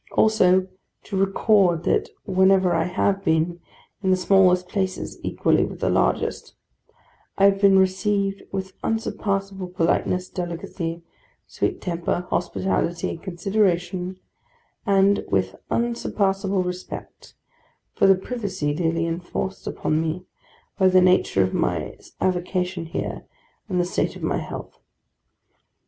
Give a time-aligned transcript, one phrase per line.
[0.13, 0.67] Also,
[1.03, 3.59] to record that wherever I have been,
[4.01, 6.55] in the smallest places equally with the largest,
[7.37, 11.03] I have been received with unsurpassable politeness, delicacy,
[11.45, 14.17] sweet temper, hospitality, consideration,
[14.87, 17.35] and with unsurpassable respect
[17.93, 20.25] for the privacy daily enforced upon me
[20.79, 23.27] by the nature of my avocation here
[23.69, 24.79] and the state of my health.